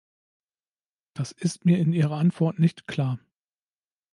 [1.13, 3.19] Das ist mir in Ihrer Antwort nicht klar.